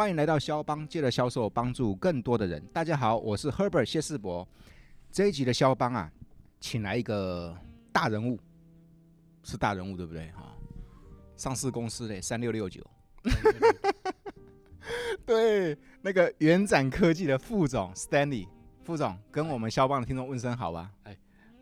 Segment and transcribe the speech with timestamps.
[0.00, 2.64] 欢迎来到肖邦，借着销售帮助更多的人。
[2.72, 4.48] 大家好，我是 Herbert 谢世博。
[5.12, 6.10] 这一集的肖邦啊，
[6.58, 7.54] 请来一个
[7.92, 8.40] 大人物，
[9.42, 10.30] 是大人物对不对？
[10.30, 10.56] 哈，
[11.36, 12.82] 上市公司的三六六九，
[15.26, 18.48] 对，那个元展科技的副总 Stanley
[18.82, 20.90] 副总，跟我们肖邦的听众问声好吧？
[21.02, 21.14] 哎，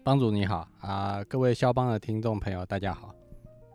[0.04, 3.12] 帮主你好啊，各位肖邦的听众朋友大家好。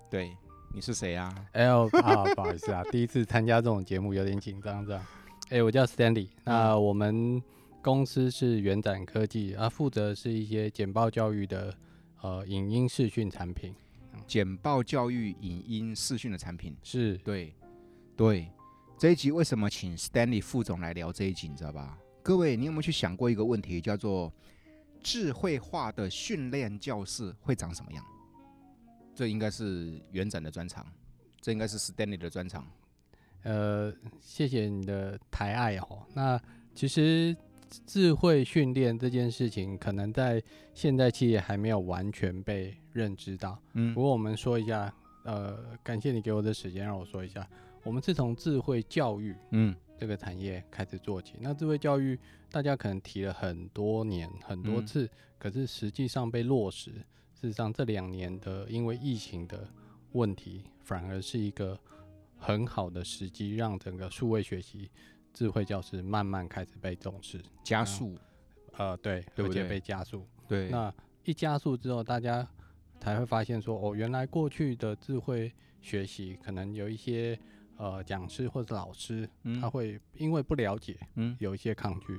[0.09, 0.33] 对。
[0.75, 1.33] 你是谁啊？
[1.51, 5.05] 哎呦啊，不好意思啊， 第一次参加这种节目有点紧张，这样。
[5.49, 7.41] 哎，我叫 Stanley，那我们
[7.81, 11.71] 公司是元展科技，啊，负责是一些简报教育的
[12.21, 13.75] 呃影音视讯产品。
[14.25, 17.53] 简报教育影音视讯的产品是对
[18.17, 18.47] 对。
[18.97, 21.95] 这一集为什么请 Stanley 副总来聊这一集，你知道吧？
[22.23, 24.33] 各位，你有没有去想过一个问题，叫做
[25.03, 28.03] 智慧化的训练教室会长什么样？
[29.15, 30.85] 这应该是元展的专场，
[31.41, 32.65] 这应该是 Stanley 的专场。
[33.43, 36.03] 呃，谢谢你的抬爱哦。
[36.13, 36.41] 那
[36.73, 37.35] 其实
[37.85, 40.41] 智慧训练这件事情，可能在
[40.73, 43.61] 现在企业还没有完全被认知到。
[43.73, 44.93] 嗯，不过我们说一下，
[45.25, 47.47] 呃，感谢你给我的时间，让我说一下，
[47.83, 51.33] 我们是从智慧教育嗯这个产业开始做起。
[51.35, 52.17] 嗯，那智慧教育
[52.49, 56.91] 大家可能提了很多年很多次，嗯，可是实际上被落实。
[57.43, 59.67] 事实上，这两年的因为疫情的
[60.13, 61.77] 问题，反而是一个
[62.37, 64.89] 很好的时机，让整个数位学习、
[65.33, 68.17] 智慧教室慢慢开始被重视、加速。
[68.77, 70.25] 呃，对，而且被加速。
[70.47, 70.93] 对，那
[71.25, 72.47] 一加速之后，大家
[72.97, 77.37] 才会发现说，哦，原来过去的智慧学习可能有一些
[77.75, 82.17] 呃讲师或者老师，嗯，他会因为不了解，嗯，有一些抗拒。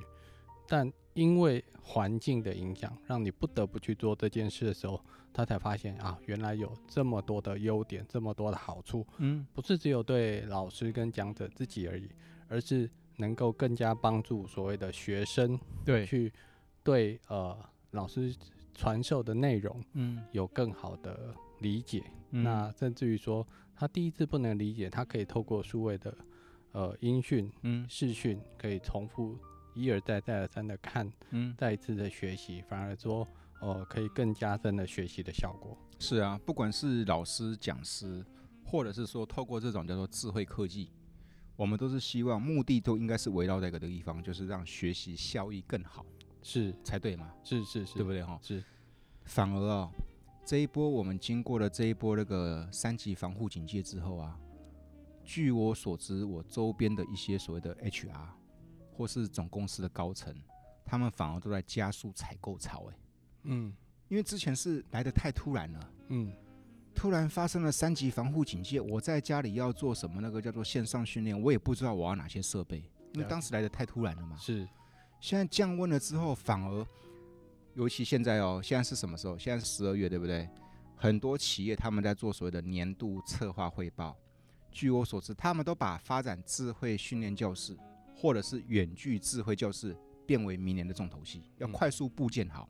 [0.67, 4.99] 但因为环境的影响，让你不得不去做这件事的时候，
[5.33, 9.05] 他才发现啊，原来有这么多的优点，这么多的好处。
[9.17, 12.09] 嗯，不是只有对老师跟讲者自己而已，
[12.49, 16.31] 而是能够更加帮助所谓的学生，对，去
[16.83, 17.57] 对呃
[17.91, 18.35] 老师
[18.73, 22.03] 传授的内容，嗯，有更好的理解。
[22.31, 26.13] 嗯，那甚至于说，他第一次不能理解，他可以透过数位的
[26.73, 29.37] 呃音讯、嗯视讯，可以重复。
[29.75, 33.27] 一而再，再而三的看，嗯，再一次的学习，反而说，
[33.59, 35.77] 呃，可以更加深的学习的效果。
[35.99, 38.25] 是啊，不管是老师、讲师，
[38.65, 40.89] 或者是说透过这种叫做智慧科技，
[41.55, 46.05] 我们都是希望目的都应该是围绕在一个地方，就是让学习效益更好，
[46.41, 47.33] 是才对嘛？
[47.43, 48.39] 是是是，对不对哈？
[48.41, 48.63] 是。
[49.25, 49.89] 反而啊，
[50.45, 54.39] 这一波我们经过了这一波那个三级防护警戒之后啊，
[55.23, 58.27] 据我所知，我周边的一些所谓的 HR。
[58.95, 60.33] 或是总公司的高层，
[60.85, 62.95] 他们反而都在加速采购潮，哎，
[63.43, 63.73] 嗯，
[64.07, 66.31] 因为之前是来的太突然了，嗯，
[66.93, 70.21] 突然发生了三级防护警戒，我在家里要做什么？
[70.21, 74.37] 那个叫做线上训练，我也不知道我要哪些设备，因为当时来的太突然了嘛。
[74.37, 74.67] 是，
[75.19, 76.87] 现在降温了之后，反而，
[77.73, 79.37] 尤其现在哦，现在是什么时候？
[79.37, 80.47] 现在是十二月，对不对？
[80.95, 84.15] 很多企业他们在做所谓的年度策划汇报，
[84.71, 87.77] 据我所知，他们都把发展智慧训练教室。
[88.15, 89.95] 或者是远距智慧教室
[90.25, 92.67] 变为明年的重头戏，要快速部件好。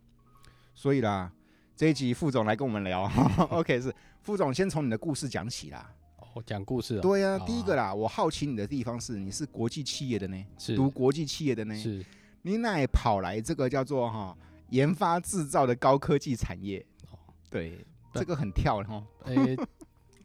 [0.74, 1.32] 所以啦，
[1.76, 3.10] 这一集副总来跟我们聊，
[3.52, 5.94] OK，是副总先从你的故事讲起啦。
[6.18, 7.02] 哦，讲故事啊？
[7.02, 10.46] 对呀，第一个啦，我好奇你的地方是，你是国际企业的呢？
[10.58, 11.76] 是读国际企业的呢？
[11.78, 12.04] 是。
[12.42, 14.38] 你哪跑来这个叫做哈
[14.72, 16.86] 研发制造的高科技产业？
[17.12, 17.20] 哦，
[17.50, 19.02] 对，这个很跳哈。
[19.26, 19.56] 诶，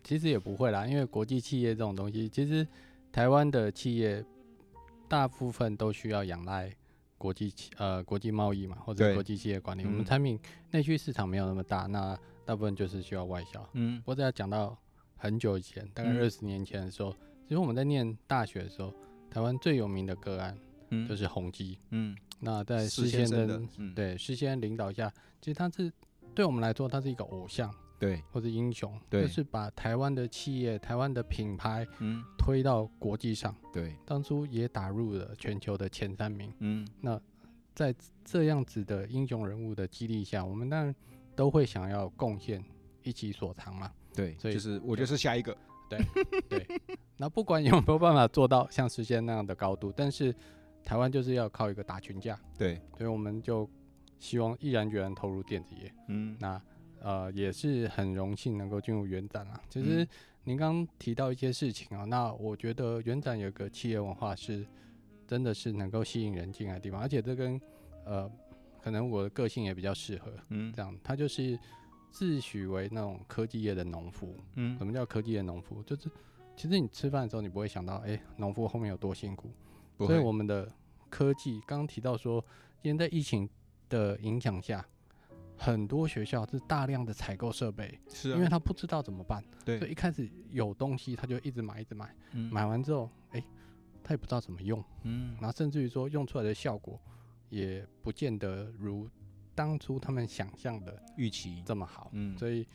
[0.02, 2.66] 其实也不会啦，因为国际企业这种东西，其实
[3.12, 4.24] 台湾的企业。
[5.10, 6.72] 大部分都需要仰赖
[7.18, 9.84] 国际企呃国际贸易嘛，或者国际企业管理。
[9.84, 10.38] 我们产品
[10.70, 13.68] 内需市场没有那么大，那大部分就是需要外销。
[13.72, 14.78] 嗯，我只要讲到
[15.16, 17.12] 很久以前，大概二十年前的时候，
[17.42, 18.94] 其实我们在念大学的时候，
[19.28, 20.56] 台湾最有名的个案
[21.08, 21.76] 就是宏基。
[21.90, 23.60] 嗯，那在施先生的
[23.96, 25.92] 对施先生领导下，其实他是
[26.36, 27.68] 对我们来说，他是一个偶像。
[28.00, 33.54] 对，或者英雄，对，就是把台湾的企业、台湾的品牌，嗯，推到国际上。
[33.70, 36.50] 对，当初也打入了全球的前三名。
[36.60, 37.20] 嗯，那
[37.74, 37.94] 在
[38.24, 40.94] 这样子的英雄人物的激励下，我们当然
[41.36, 42.64] 都会想要贡献
[43.02, 43.92] 一己所长嘛。
[44.14, 45.54] 对，所以就是我就是下一个。
[45.90, 46.00] 对
[46.48, 46.80] 对，
[47.18, 50.34] 那不管有没有办法做到像时间那样的高度，但是
[50.82, 52.40] 台湾就是要靠一个打群架。
[52.56, 53.68] 对，所以我们就
[54.18, 55.92] 希望毅然决然投入电子业。
[56.08, 56.58] 嗯，那。
[57.00, 59.60] 呃，也是很荣幸能够进入元展啊。
[59.68, 60.06] 其实
[60.44, 64.66] 您刚提到一些事情啊，那我觉得元展有个企业文化是，
[65.26, 67.60] 真的是能够吸引人进来的地方，而且这跟
[68.04, 68.30] 呃，
[68.80, 71.58] 可能我的个性也比较适合，嗯，这样，他就是
[72.10, 75.82] 自诩为那种科技业的农夫，嗯，什么叫科技业农夫？
[75.82, 76.10] 就是
[76.56, 79.50] 其实你吃饭的时候，你不会想到，哎、欸，农夫后面有多辛苦。
[79.98, 80.66] 所以我们的
[81.10, 82.42] 科技，刚刚提到说，
[82.82, 83.48] 今天在疫情
[83.90, 84.84] 的影响下，
[85.62, 89.44] 很多学校是大量的采购设备，是啊，因为他不知道怎么办。
[89.62, 89.78] 对。
[89.78, 92.14] 所以一开始有东西，他就一直买，一直买。
[92.32, 92.50] 嗯。
[92.50, 93.44] 买完之后，哎、欸，
[94.02, 94.82] 他也不知道怎么用。
[95.02, 95.36] 嗯。
[95.38, 96.98] 然后甚至于说，用出来的效果，
[97.50, 99.06] 也不见得如
[99.54, 102.08] 当初他们想象的预期这么好。
[102.14, 102.36] 嗯。
[102.38, 102.66] 所以。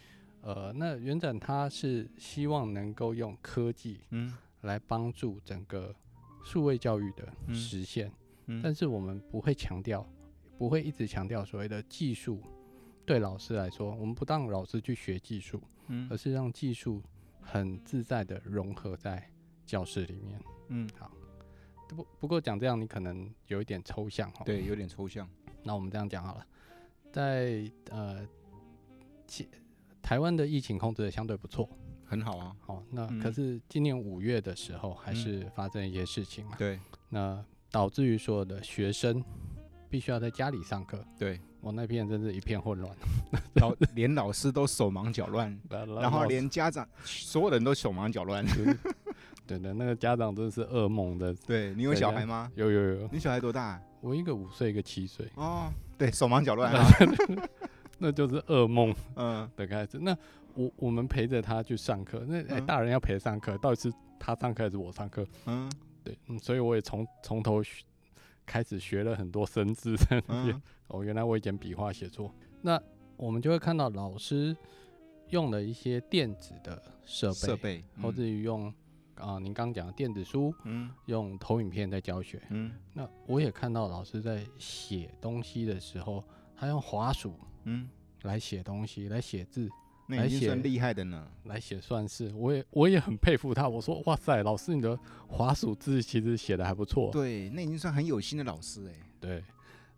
[0.41, 4.31] 呃，那元展他是希望能够用科技，嗯，
[4.61, 5.91] 来帮助整个
[6.43, 8.11] 数位教育的实现，
[8.45, 10.07] 嗯，但是我们不会强调，
[10.55, 12.43] 不会一直强调所谓的技术。
[13.05, 17.01] 对老师来说，我们不让老师去学技术，嗯，而是让技术
[17.39, 19.29] 很自在的融合在
[19.65, 21.11] 教室里面，嗯，好。
[21.87, 25.29] 不不过讲这样，你可能有一点抽象哈，对，有点抽象。
[25.61, 26.45] 那我们这样讲好了，
[27.11, 28.27] 在呃，
[30.01, 31.69] 台湾的疫情控制的相对不错，
[32.03, 32.55] 很好啊。
[32.59, 36.55] 好，那可是今年五月的时候，还是发生一些事情嘛？
[36.55, 36.79] 嗯、对，
[37.09, 39.23] 那导致于所有的学生
[39.87, 41.05] 必须要在家里上课。
[41.19, 42.95] 对，我那片真是一片混乱，
[43.57, 45.59] 老连老师都手忙脚乱，
[45.99, 48.45] 然后连家长所有人都手忙脚乱。
[49.47, 51.33] 对的，那个家长真的是噩梦的。
[51.47, 52.51] 对，你有小孩吗？
[52.53, 53.09] 有有有。
[53.11, 53.81] 你小孩多大？
[53.99, 55.27] 我一个五岁，一个七岁。
[55.33, 56.87] 哦，对，手忙脚乱啊。
[57.97, 59.97] 那就是噩梦，嗯的开始。
[59.97, 60.15] 那
[60.53, 65.25] 我我们陪着他去上课，那哎、欸，大人要陪上课，到底是他上课还是我上课？
[65.47, 65.67] 嗯，
[66.03, 67.63] 对，嗯，所以我也从从头
[68.45, 70.61] 开始学了很多生字在那边。
[70.87, 72.33] 哦，原来我以前笔画写错。
[72.61, 72.81] 那
[73.17, 74.55] 我们就会看到老师
[75.29, 78.71] 用了一些电子的设备，设备，或至于用
[79.15, 82.71] 啊，您刚讲的电子书，嗯，用投影片在教学，嗯。
[82.93, 86.23] 那我也看到老师在写东西的时候，
[86.55, 87.33] 他用滑鼠。
[87.63, 87.89] 嗯，
[88.21, 89.67] 来写东西，来写字，
[90.07, 91.27] 那已经算厉害的呢。
[91.43, 93.67] 来写算是，我也我也很佩服他。
[93.67, 94.97] 我说，哇塞，老师你的
[95.27, 97.11] 滑鼠字其实写的还不错。
[97.11, 98.93] 对，那已经算很有心的老师哎。
[99.19, 99.43] 对，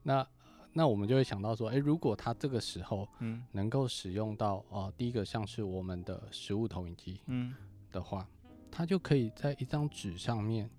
[0.04, 0.28] 那
[0.74, 7.54] 那我们就会想到说，哎、欸，如果他这个时候，嗯，能够使用到哦、呃，第一个像是我们的实物投影机，嗯，
[7.92, 8.28] 的话，
[8.72, 10.70] 他就可以在一张纸上面，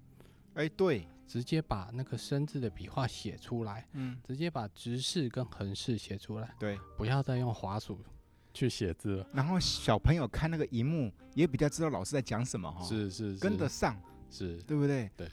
[0.54, 1.06] 哎、欸，对。
[1.28, 8.00] 直接把那个生字的笔画写出来，嗯，直接把直式跟横式写出来，对，不要再用滑鼠
[8.58, 9.26] 去写字了。
[9.32, 13.96] 然后小朋友看那个荧幕也比较知道老师在讲什么哈，是是，是，跟得上，
[14.30, 15.08] 是对不对？
[15.16, 15.28] 对，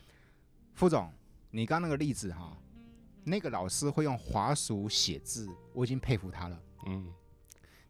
[0.73, 1.11] 副总，
[1.49, 2.55] 你刚那个例子哈，
[3.23, 6.61] 那个老师会用滑鼠写字，我已经佩服他了。
[6.85, 7.07] 嗯，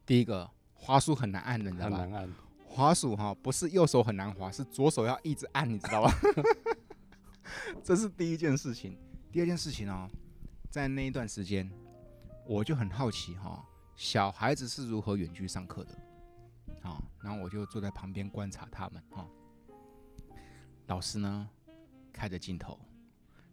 [0.06, 1.98] 第一个滑鼠很难按的，你知道吧？
[1.98, 2.34] 很难按。
[2.66, 6.14] 滑鼠哈不是右手很难滑，是左手要一直按，你知道吧？
[7.84, 8.98] 这是第一件事情，
[9.32, 10.10] 第二件事情哦，
[10.70, 11.70] 在那一段时间，
[12.48, 13.60] 我就很好奇哈、哦，
[13.96, 15.94] 小孩子是如何远距上课的，
[16.82, 20.36] 啊、哦，然后我就坐在旁边观察他们哈、哦。
[20.88, 21.50] 老师呢，
[22.12, 22.78] 开着镜头，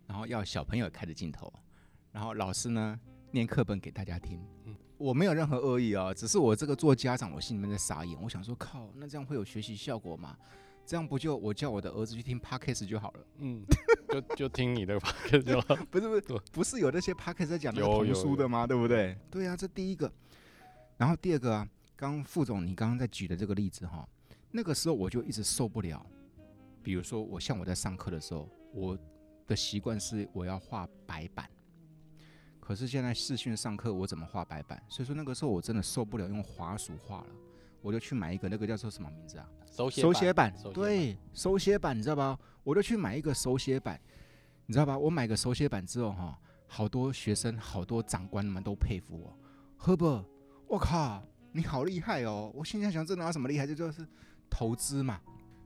[0.07, 1.53] 然后要小朋友开着镜头，
[2.11, 2.99] 然后老师呢
[3.31, 4.45] 念课本给大家听。
[4.65, 10.37] 嗯，我没有任何恶意啊、哦，只是我这个做家长，我心里面在傻眼，我想说靠，那这样会有学习效果吗？
[10.85, 13.27] 这样不就我叫我的儿子去听 Podcast 就好了？
[13.39, 13.65] 嗯，
[14.09, 15.77] 就就听你的 Podcast 就好。
[15.89, 18.67] 不是不是不是有那些 Podcast 在讲那个童书的吗？
[18.67, 19.17] 对不对？
[19.31, 20.13] 对啊，这第一个。
[21.03, 24.09] 然后第二个啊，刚副总你刚刚在举的这个例子哈，
[24.53, 26.07] 那个时候我就一直受不了。
[26.81, 28.97] 比如说我像我在上课的时候，我
[29.45, 31.51] 的习惯是我要画白板，
[32.61, 34.81] 可是现在视讯上课我怎么画白板？
[34.89, 37.31] 所以说那个时候我真的受不了用滑鼠画了，
[37.81, 39.51] 我就去买一个那个叫做什么名字啊？
[39.73, 42.39] 手写手写板，对，手写板，你知道吧？
[42.63, 44.01] 我就去买一个手写板，
[44.67, 44.97] 你知道吧？
[44.97, 49.37] 我买个手写板之后，哈，好多学生、好多长官们都佩服我。
[49.77, 50.25] 赫伯，
[50.73, 52.51] 我靠，你好厉害哦！
[52.55, 53.67] 我现在想，这哪有什么厉害？
[53.67, 54.09] 这就是
[54.49, 55.21] 投资嘛。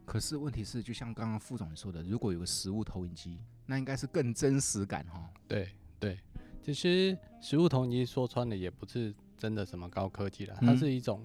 [0.04, 5.30] 可是问题是，就像刚刚副总说的，如果有个实物投影机，那应该是更真实感哈。
[5.46, 5.70] 对
[6.00, 6.18] 对，
[6.60, 11.24] 其实实物投影机说穿了也不是真的什么高科技了，它是一种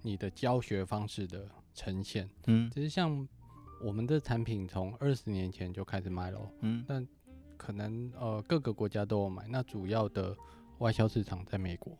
[0.00, 1.46] 你的教学方式的。
[1.74, 3.28] 呈现，嗯，其实像
[3.80, 7.06] 我们的产品从二十年前就开始卖了，嗯，但
[7.56, 10.36] 可能呃各个国家都有买，那主要的
[10.78, 11.96] 外销市场在美国。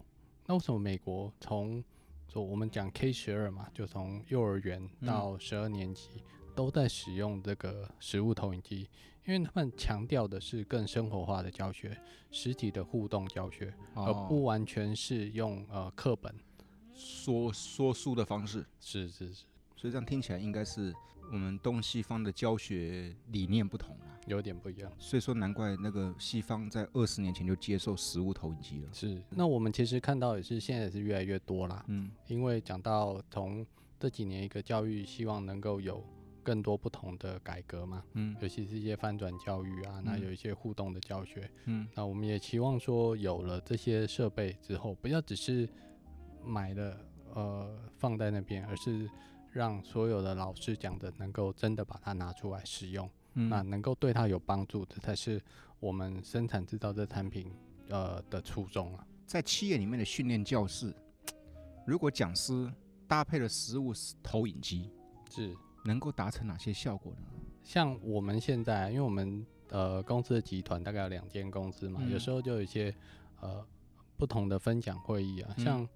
[0.48, 1.84] 那为什么美国从
[2.26, 6.08] 就我们讲 K 十二嘛，就从幼儿园到十二年级
[6.54, 8.88] 都在使用这个实物投影机？
[9.26, 11.94] 因为他们强调的是更生活化的教学，
[12.30, 16.34] 实体的互动教学，而不完全是用呃课本
[16.94, 18.64] 说说书的方式。
[18.80, 19.44] 是是是。
[19.76, 20.94] 所以这样听起来应该是
[21.30, 24.90] 我们东西方的教学理念不同啊，有点不一样。
[24.98, 28.88] 所以说难怪那个西方在二十年前就接受实物投影机了。
[28.92, 31.84] 是，那我们其实看到也是现在也是越来越多啦。
[31.88, 33.66] 嗯，因为讲到从
[34.00, 36.04] 这几年一个教育希望能够有
[36.42, 45.68] 更多不同的改革嘛，嗯，尤其是一些翻转教育啊，那有一些互动的教学，嗯，那我们也期望说，有了这些设备之后，不要只是
[46.42, 46.96] 买了
[47.34, 49.06] 呃放在那边，而是
[49.58, 55.42] 让所有的老师讲的能够真的把它拿出来使用，嗯，那能够对他有帮助，这才是
[55.80, 57.52] 我们生产制造这产品
[57.88, 59.04] 呃的初衷啊。
[59.26, 60.94] 在企业里面的训练教室，
[61.84, 62.72] 如果讲师
[63.08, 64.90] 搭配了实物投影机，
[65.28, 65.52] 是。
[65.84, 67.20] 能够达成哪些效果呢？
[67.62, 72.94] 像我们现在，因为我们呃公司的集团大概有两间公司嘛，嗯、有时候就有一些
[73.40, 73.64] 呃
[74.16, 75.88] 不同的分享会议啊，嗯、像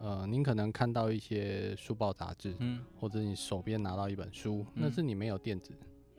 [0.00, 5.72] 呃您可能看到一些书报杂志，嗯，或者你手边拿到一本书，嗯、那是你没有电子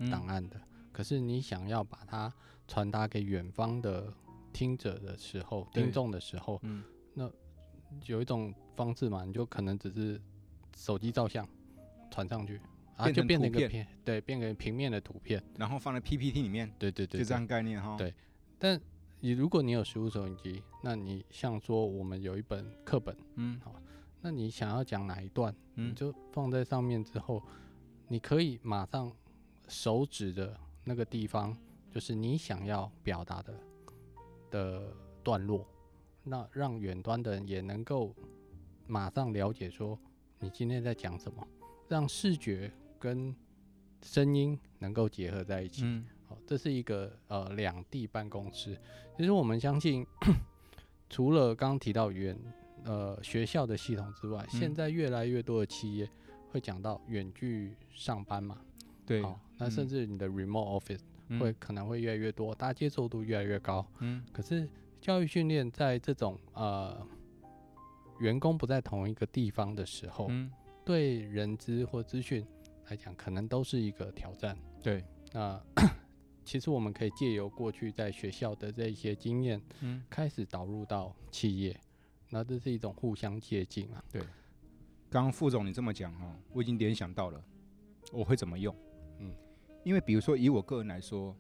[0.10, 2.32] 档案的，嗯、可是你想要把它
[2.68, 4.14] 传达给远方的
[4.54, 6.84] 听者的时候，听众的时候，嗯，
[7.14, 7.30] 那
[8.06, 10.22] 有一种方式嘛，你就可能只是
[10.78, 11.48] 手机照相
[12.10, 12.62] 传上去。
[12.98, 17.96] 啊，就变成一个片，对，变成平面的图片，然后放在 PPT 里面，对对对，就这样概念哈。
[17.98, 18.14] 对，
[18.60, 18.80] 但
[19.22, 23.74] 你如果你有实物收音机，那你像说我们有一本课本，嗯，好，
[24.20, 27.42] 那你想要讲哪一段，嗯，你就放在上面之后，
[28.08, 29.12] 你可以马上
[29.68, 31.56] 手指的那个地方，
[31.90, 33.54] 就是你想要表达的
[34.50, 35.66] 的段落，
[36.24, 38.14] 那让远端的人也能够
[38.88, 39.98] 马上了解说
[40.40, 41.48] 你今天在讲什么，
[41.88, 42.70] 让视觉。
[43.02, 43.36] 跟
[44.04, 46.04] 声音能够结合在一起，
[46.52, 48.78] 这是一个呃两地办公室。
[49.16, 50.06] 其实我们相信，
[51.10, 52.38] 除了刚刚提到远
[52.84, 56.06] 呃学校的系统之外，嗯、现在越来越多的企业
[56.50, 58.58] 会讲到远距上班嘛，
[59.06, 64.68] 对，好，那甚至你的 remote office 会可能会越来越多，大家接受度越来越高，嗯，可是
[65.00, 67.02] 教育训练在这种呃
[68.20, 70.52] 员工不在同一个地方的时候，嗯，
[70.84, 72.46] 对人资或资讯。
[72.90, 74.58] 来讲，可能都是一个挑战。
[74.84, 75.58] 对，那
[76.44, 81.80] 其实我们可以借由过去在学校的这些经验，嗯，开始导入到企业，
[82.30, 84.04] 那这是一种互相接近啊。
[84.12, 84.22] 对，
[85.10, 87.44] 刚刚副总你这么讲哈，我已经联想到了，
[88.12, 88.76] 我会怎么用？
[89.20, 89.34] 嗯，
[89.84, 91.36] 因为比如说以我个人来说，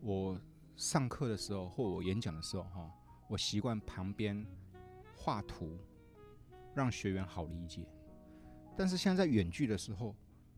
[0.00, 0.40] 我
[0.76, 2.90] 上课的时候或我演讲的时候哈，
[3.28, 4.46] 我习惯旁边
[5.16, 5.76] 画图，
[6.74, 7.86] 让学员好理解。
[8.76, 10.14] 但是现在在远距的时候，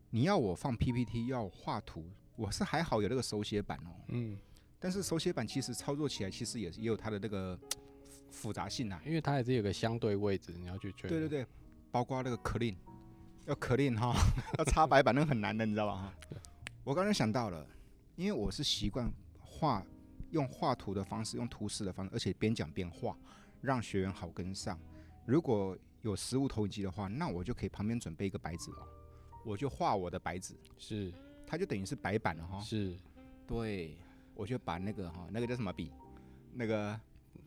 [0.09, 2.05] 你要我放 PPT，要画图，
[2.39, 3.91] 我是还好有那个手写板哦。
[4.07, 4.37] 嗯。
[4.79, 7.59] 但是手写板其实操作起来，其实也也有它的那个
[8.31, 9.01] 复杂性啊。
[9.05, 11.09] 因为它还是有个相对位置，你要去确认。
[11.09, 11.47] 对对对，
[11.91, 12.75] 包括那个 clean，
[13.45, 14.15] 要 clean 哈，
[14.57, 15.95] 要擦白板，那个很难的，你知道吧？
[15.95, 16.13] 哈。
[16.85, 17.67] 我刚才想到了，
[18.15, 19.85] 因为我是习惯画，
[20.31, 23.17] 用画图的方式，用图示的方式，而且边讲边画，
[23.59, 24.79] 让学员好跟上。
[25.25, 28.87] 如果有实物投影机的话，那我就可以旁边准备一个白纸哦。
[29.45, 31.11] 我就画我的白纸，是，
[31.49, 32.61] 它就等于是白板了哈。
[32.61, 32.93] 是，
[33.47, 33.97] 对，
[34.35, 35.91] 我就把那个哈，那个叫什么笔，
[36.53, 36.97] 那个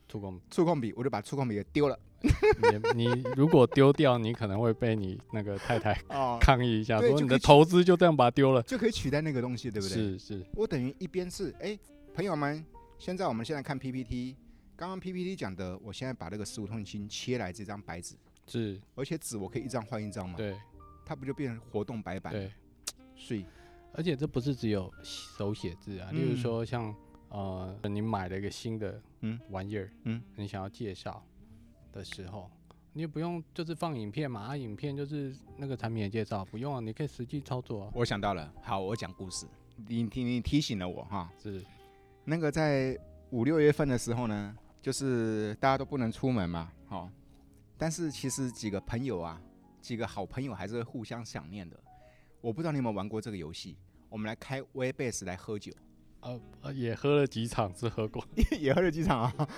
[0.09, 0.41] 触控。
[0.51, 1.97] 触控笔，我就把触控笔给丢了。
[2.25, 5.95] 你你如果丢掉，你可能会被你那个太太
[6.43, 9.97] 抗议一下，说你的投资就这样把它丢了，就可以取代那个东西，对不对？
[9.97, 11.81] 是是，我等于一边是哎、欸，
[12.13, 12.65] 朋友们，
[12.99, 14.37] 现在我们现在看 PPT，
[14.77, 18.17] 刚刚 PPT 讲的，我现在把那个实物投影机切来这张白纸，
[18.49, 20.57] 是，而且纸我可以一张换一张嘛，对。
[21.05, 22.33] 它不就变成活动白板？
[22.33, 22.53] 对，
[23.17, 23.45] 所以，
[23.95, 26.95] 而且这不是只有手写字啊，嗯、例如说像
[27.29, 31.25] 呃，你买了一个新的嗯玩意儿，嗯，你想要介绍
[31.93, 32.51] 的时候，
[32.93, 37.91] 你也不用就是放影片嘛，啊，影片就是那个产品的介绍，不用啊，你可以实际操作啊。
[37.95, 39.47] 我想到了，好，我讲故事，
[39.89, 41.65] 你提你提醒了我哈，是
[42.25, 42.99] 那个在
[43.31, 47.11] 五六月份的时候呢，就是大家都不能出门嘛，好，
[47.79, 49.41] 但是其实几个朋友啊。
[49.83, 51.77] 几个好朋友还是会互相想念的。
[52.43, 53.79] 我不知道你有没有玩过这个游戏？
[54.11, 55.73] 我们来开 Webex 来喝酒。
[56.21, 58.23] 呃，也喝了几场，是喝过，
[58.61, 59.49] 也喝了几场啊。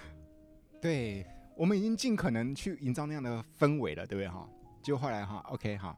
[0.82, 1.26] 对，
[1.56, 4.48] 我们已经尽可能去营造那样的氛围了，对不对哈？
[4.82, 5.96] 就后来哈，OK 哈，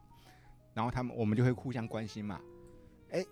[0.73, 2.39] 然后他们我们就会互相关心嘛。
[3.11, 3.25] 哎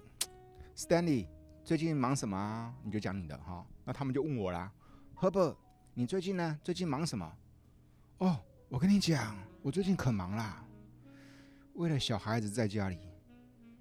[0.75, 1.27] ，Stanley
[1.63, 2.73] 最近忙什么啊？
[2.83, 3.65] 你就讲你的哈。
[3.83, 4.71] 那他们就问我啦
[5.15, 5.55] ，Herbert
[5.93, 6.59] 你最近呢？
[6.63, 7.31] 最近忙什么？
[8.17, 9.37] 哦，我跟你讲。
[9.61, 10.64] 我最近可忙啦，
[11.75, 12.97] 为了小孩子在家里，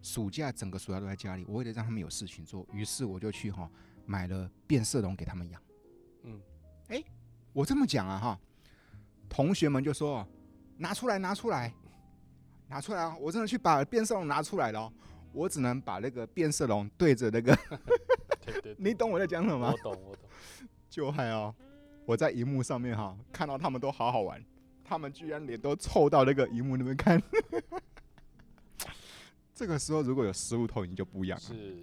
[0.03, 3.71] 暑假整个暑假都在家里，我为了让他们有事情做，于是我就去哈
[4.05, 5.63] 买了变色龙给他们养。
[6.25, 6.41] 嗯，
[6.89, 7.03] 哎，
[7.53, 8.41] 我这么讲啊哈，
[9.29, 10.27] 同学们就说
[10.77, 11.73] 拿出来拿出来
[12.69, 13.17] 拿出来啊！
[13.21, 14.93] 我真的去把变色龙拿出来了，
[15.33, 17.57] 我只能把那个变色龙对着那个，
[18.45, 19.73] 对对， 你懂我在讲什么吗？
[19.73, 20.29] 我懂我懂，
[20.91, 21.55] 就还哦，
[22.07, 24.45] 我在荧幕上面哈看到他们都好好玩。
[24.85, 27.21] 他们居然脸都凑到那个荧幕那边看，
[29.55, 31.77] 这个时候如果有实物投影就不一样了，是。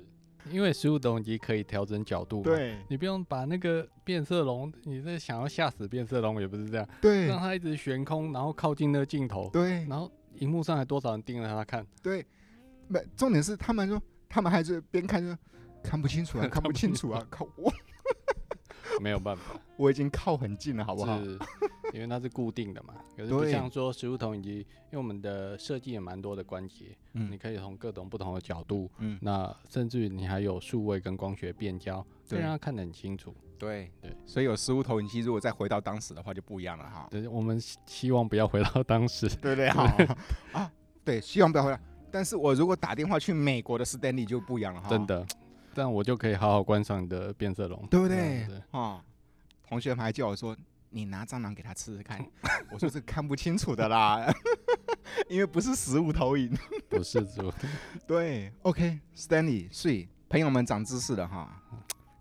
[0.50, 12.26] 因为实物投影机可以调整角度，对，你不用把那个变色龙，你这想要吓死变色龙也不是这样，对，让它一直悬空，然后靠近那个镜头，对，然后荧幕上还多少人盯着它看，对，
[12.88, 15.38] 没，重点是他们说，他们还是边看就
[15.84, 17.72] 看不清楚啊， 看不清楚啊，靠我。
[19.00, 21.20] 没有办法，我已经靠很近了，好不好？
[21.92, 22.96] 是，因为它是固定的嘛。
[23.16, 33.34] 可是不像说实物投影机，因为我们的设计也蛮多的关节，嗯，你可以从各种不同的角度，嗯，那甚至于你还有数位跟光学变焦，对，让它看得很清楚。
[33.58, 37.08] 对对，所以有实物投影机，如果再回到当时的话，就不一样了哈。
[37.12, 39.84] 对，我们希望不要回到 当时，对不对好
[40.54, 40.72] 啊，
[41.04, 41.80] 对，希望不要回来。
[42.10, 45.26] 但是我如果打电话去美国的 Stanley 就不一样了哈，真的。
[45.74, 48.46] 这样我就可以好好观赏你的变色龙，对不对？
[48.72, 49.02] 啊，
[49.70, 50.54] 同学们还叫我说
[50.92, 52.24] ：“你拿蟑螂给他吃吃看。
[52.72, 54.32] ”我说：“这看不清楚的啦，
[55.28, 56.56] 因为不是实物投影，
[56.88, 57.52] 不是猪。
[58.06, 61.60] ”对，OK，Stanley，所以朋友们长知识了哈。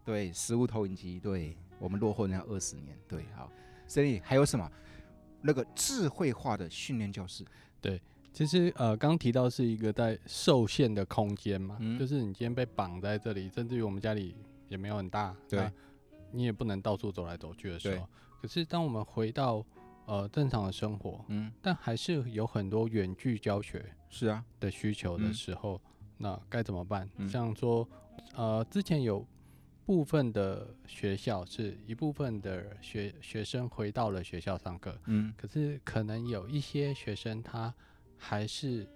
[0.05, 2.99] 对，实物投影机，对我们落后人家二十年。
[3.07, 3.53] 对，好
[3.87, 4.71] ，Stanley 还有什么？
[5.43, 7.45] 那个智慧化的训练教室，
[7.81, 8.01] 对。
[8.33, 14.37] 其实呃，刚提到是一个在受限的空间嘛，嗯、就是你今天被绑在这里，甚至于我们家里
[14.69, 15.69] 也没有很大，对，
[16.31, 18.09] 你也不能到处走来走去的时候。
[18.41, 19.65] 可是当我们回到
[20.07, 25.81] 呃正常的生活，嗯，但还是有很多远距教学是啊的需求的时候，
[26.17, 27.09] 那该怎么办？
[27.17, 27.87] 嗯、像说
[28.35, 29.27] 呃，之前有
[29.85, 37.75] 部分的学校是一部分的学学生回到了学校上课，嗯，可是可能有一些学生他。
[38.23, 38.87] 还是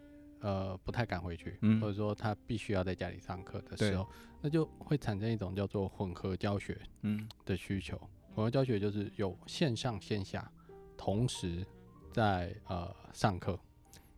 [0.41, 4.07] 呃不太敢回去，嗯、或者说他必须要在家里上课的时候，
[4.43, 7.97] 那就会产生一种叫做混合教学嗯的需求。
[8.03, 10.51] 嗯、混合教学就是有线上线下
[10.97, 11.65] 同时
[12.13, 13.59] 在呃上课，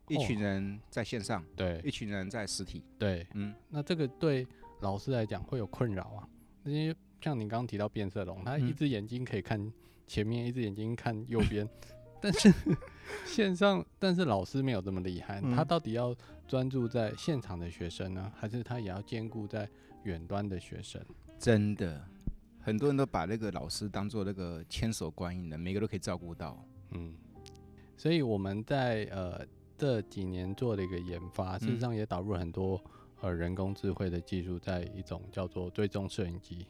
[0.07, 4.47] 一群人在线上，对，一群人在实体，对，嗯，那这个对
[4.81, 6.27] 老师来讲会有困扰啊，
[6.63, 9.71] 因为像你刚刚提到变色龙，他一只眼睛可以看
[10.07, 11.67] 前面，嗯、一只眼睛看右边。
[12.19, 12.51] 但是
[13.27, 16.15] 线上，但是老师没有这么厉害，嗯、他到底要
[16.47, 19.69] 专注在现场的学生呢，还是他也要兼顾在
[20.03, 20.99] 远端的学生？
[21.37, 22.03] 真的，
[22.67, 26.61] 很多人都把那个老师当做那个千手观音的，每个都可以照顾到。
[26.91, 27.15] 嗯，
[27.95, 29.39] 所以我们在呃
[29.77, 32.83] 这几年做的一个研发，事实上也导入了很多
[33.21, 36.67] 呃人工智慧的技术，在一种叫做追踪摄影机。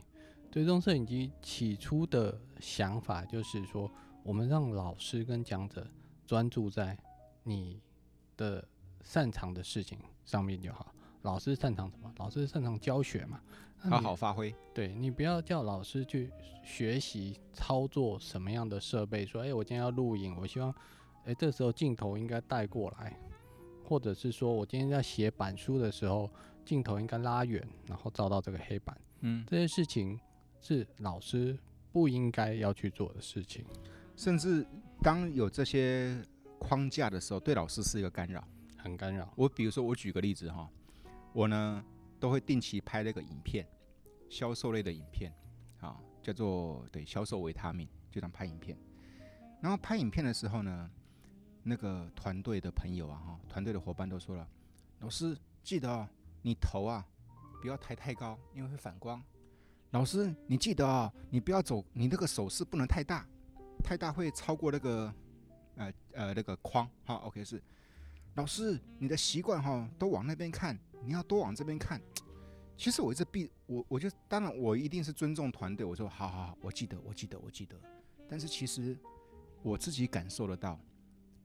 [0.51, 3.91] 追踪摄影机起初的想法就是说。
[4.23, 5.87] 我们让老师跟讲者
[6.25, 6.97] 专注在
[7.43, 7.79] 你
[8.35, 8.67] 的
[9.01, 10.93] 擅长的事情上面就好。
[11.21, 12.13] 老师擅长什么？
[12.17, 13.39] 老师擅长教学嘛，
[13.79, 14.53] 好好发挥。
[14.73, 16.31] 对，你不要叫老师去
[16.63, 20.73] 学习操作什么样的设备，说，哎，我今天要录影，我希望，
[21.25, 23.17] 哎，这时候镜头应该带过来，
[23.83, 26.29] 或者是说我今天在写板书的时候，
[26.65, 28.97] 镜头应该拉远，然后照到这个黑板。
[29.21, 30.19] 嗯，这些事情
[30.61, 31.57] 是老师
[31.91, 33.65] 不应该要去做的事情。
[34.15, 34.65] 甚至
[35.01, 36.21] 当有这些
[36.59, 38.43] 框架的时候，对老师是一个干扰，
[38.77, 39.31] 很干扰。
[39.35, 40.67] 我比如说，我举个例子哈，
[41.33, 41.83] 我呢
[42.19, 43.67] 都会定期拍那个影片，
[44.29, 45.33] 销售类的影片，
[45.79, 48.77] 啊，叫做对销售维他命，就当拍影片。
[49.61, 50.89] 然后拍影片的时候呢，
[51.63, 54.47] 那个团队的朋友啊，哈，团队的伙伴都说了，
[54.99, 56.07] 老师记得哦，
[56.41, 57.05] 你头啊
[57.61, 59.21] 不要抬太高，因为会反光。
[59.91, 63.25] 老师你记得哦，你不要走，你那个手势不能太大。
[63.83, 65.13] 太大会超过那个，
[65.75, 67.15] 呃呃那个框哈。
[67.15, 67.61] OK 是，
[68.37, 71.99] 老师你的习惯哈，都往那边看，你要多往这边看。
[72.77, 77.75] 其实我一直必我我就当然我一定是尊重团队，我说好好好，我记得我记得我记得。
[78.29, 78.95] 但是其实
[79.63, 80.79] 我自己感受得到，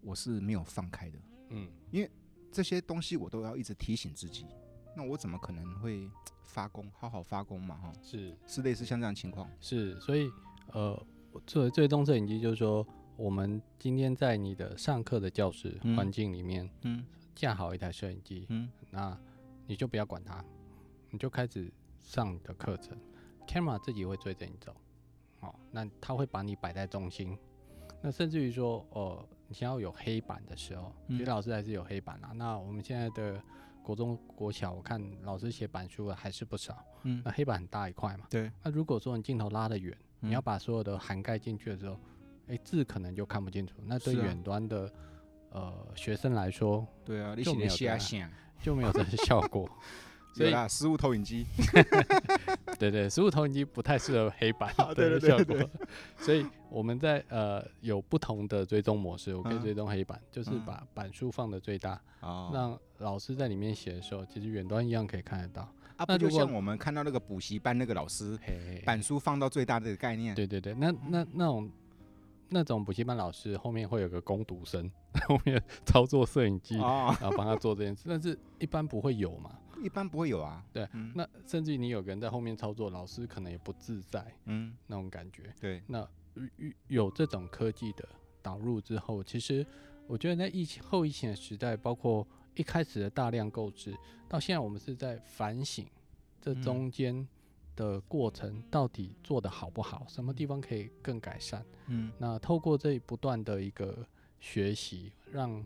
[0.02, 2.10] 我是没有放开的，嗯，因为
[2.50, 4.44] 这些东西我都要一直提醒自己，
[4.94, 6.06] 那我怎么可能会
[6.42, 7.92] 发功好好发功嘛哈？
[8.02, 10.30] 是是类似像这样情况，是所以
[10.72, 11.06] 呃。
[11.46, 19.16] 作为追踪摄影机，就是说，我们今天在你的上课的教室环境里面，嗯，架好一台摄影机，嗯，那
[19.66, 20.42] 你就不要管它，
[21.10, 21.70] 你就开始
[22.00, 22.96] 上你的课程
[23.46, 24.74] ，camera 自己会追着你走，
[25.40, 27.36] 哦，那它会把你摆在中心，
[28.00, 33.40] 那甚至于说，哦，你想要有黑板的时候，其实老师还是有黑板啊，那我们现在的
[33.82, 39.96] 国中、国小，我看老师写板书的还是不少，嗯，那黑板很大一块嘛，对，那如果说你镜头拉得远。
[40.24, 41.98] 你要把所有的涵盖进去的时候，
[42.58, 43.74] 字可能就看不清楚。
[43.86, 44.84] 那对远端的、
[45.50, 47.98] 啊、呃学生来说，对啊，就没有这个，
[48.62, 49.68] 就没有这个效果。
[50.34, 51.44] 所以啦，实物投影机。
[52.80, 55.58] 对对，实物投影机不太适合黑板的效果，
[56.16, 65.70] 所以我们在呃有不同的追踪模式，我可以追踪黑板，就是把板数放的最大，让老师在里面写的时候，其实远端一样可以看得到。
[65.98, 68.38] 啊，不就像我们看到那个补习班那个老师，
[68.86, 70.34] 板书放到最大的概念。
[70.34, 71.70] 对对对，那那那种
[72.52, 74.90] 那种补习班老师后面会有个工读生，
[75.26, 79.58] 后面操作摄影机，然后帮他做这件事，但是一般不会有嘛。
[79.82, 86.08] 一般不会有啊，对，嗯、那甚至于你有个人在后面操作，老师可能也不自在，嗯，那种感觉，对，那
[86.86, 88.08] 有这种科技的
[88.40, 89.66] 导入之后，其实
[90.06, 93.92] 我觉得在疫情后疫情的时代，包括一开始的大量购置，
[94.28, 95.84] 到现在我们是在反省
[96.40, 97.26] 这中间
[97.76, 104.06] 的过程到底做得好不好，什么地方可以更改善，嗯，那透过这不断的一个
[104.40, 105.64] 学习，让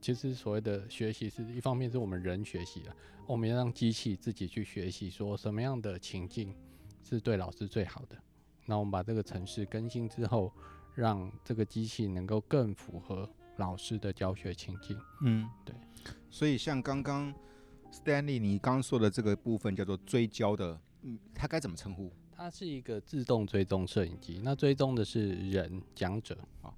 [0.00, 2.94] 其实所谓的学习是一方面是我们人学习的。
[3.26, 6.54] 我们要让机器自己去学习，说什么样的情境
[7.02, 8.16] 是对老师最好的。
[8.64, 10.52] 那我们把这个程式更新之后，
[10.94, 14.98] 让这个机器能够更符合老师的教学情境。
[15.22, 15.74] 嗯，对。
[16.30, 17.34] 所以像刚刚
[17.92, 22.12] Stanley 你刚刚说的这个部分叫做追焦的，嗯，它该怎么称呼？
[22.30, 26.72] 它是一个自动追踪摄影机，那追踪的是人讲者啊。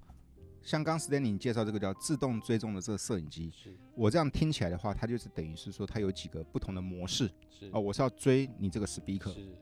[0.63, 7.31] 像刚 Stanley 介绍这个叫自动追踪的这个摄影机，是我这样听起来的话，它就是等于是说它有几个不同的模式。
[7.49, 9.55] 是啊、哦，我是要追你这个 speaker，是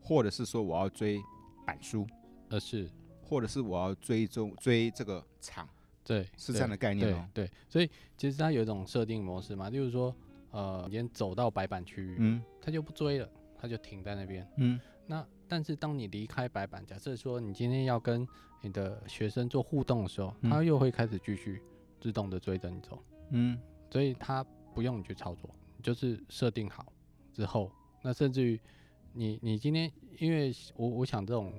[0.00, 1.20] 或者是说我要追
[1.66, 2.06] 板书，
[2.48, 2.90] 呃是，
[3.22, 5.68] 或者是我要追踪追这个场，
[6.02, 7.28] 对，是这样的概念哦。
[7.34, 10.14] 对，对，所以其实它有一种设定模式嘛，就是说，
[10.50, 14.80] 呃，你先走到白板区域，嗯，它就不追了，它就停在那边，嗯。
[15.10, 18.28] 那但是当你离开白板，假设说你今天要跟
[18.60, 21.62] 你的学生做互动的时候，嗯、他又会开始继续
[21.98, 23.58] 自动的追着你走，嗯，
[23.90, 24.44] 所以它
[24.74, 25.48] 不用你去操作，
[25.82, 26.92] 就是设定好
[27.32, 28.60] 之后，那甚至于
[29.14, 31.54] 你你今天，因为我我想这种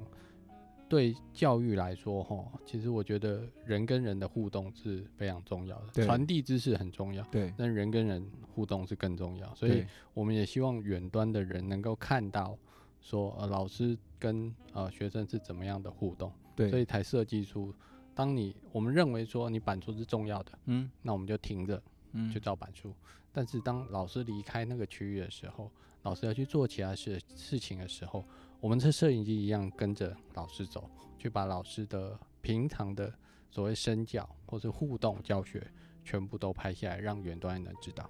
[0.89, 12.58] 对教育来说哈，其实我觉得人跟人的互动是非常重要的，传递知识很重要，对，但人跟人互动是更重要，所以我们也希望远端的人能够看到。
[13.02, 16.30] 说呃，老师跟呃学生是怎么样的互动？
[16.54, 17.73] 对，所以才设计出，
[18.13, 22.93] 当你我们认为说你板书是重要的，嗯，那我们就停着，嗯，就照板书。
[23.32, 25.71] 但是当老师离开那个区域的时候，
[26.02, 28.25] 老师要去做其他事事情的时候，
[28.60, 33.13] 我们这摄影机一样跟着老师走，去把老师的平常的
[33.50, 35.65] 所谓身教或是互动教学
[36.04, 38.10] 全部都拍下来，让远端也能知道。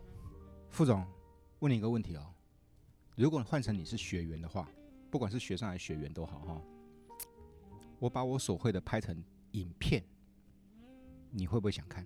[0.70, 1.06] 副总，
[1.60, 2.26] 问你一个问题哦，
[3.16, 4.68] 如果换成你是学员的话。
[5.12, 6.62] 不管是学生还是学员都好哈，
[7.98, 10.04] 我把我所会的拍成影片，
[11.32, 12.06] 你会不会想看？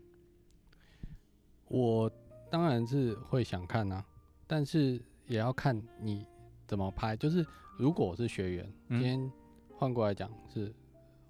[1.67, 2.09] 我
[2.49, 4.05] 当然是会想看啊，
[4.47, 6.25] 但是也要看你
[6.65, 7.13] 怎么拍。
[7.17, 7.45] 就是
[7.77, 9.31] 如果我是学员，今天
[9.77, 10.73] 换过来讲，是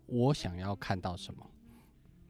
[0.06, 1.46] 我想要看到什么，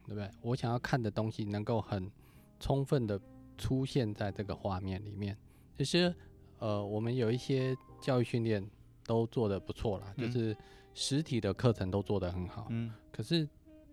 [0.06, 0.30] 对不对？
[0.42, 2.10] 我想要看的东西能够很
[2.58, 3.20] 充分的
[3.56, 5.36] 出现在这个画面里面。
[5.78, 6.14] 其实，
[6.58, 8.68] 呃，我们有一些教育训练。
[9.06, 10.56] 都做得不错啦，就是
[10.94, 12.68] 实体的课程都做得很好。
[12.70, 13.46] 嗯，可是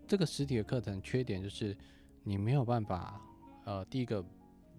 [0.07, 1.77] 这个实体的课程缺点就是
[2.23, 3.21] 你没有办法，
[3.65, 4.23] 呃，第一个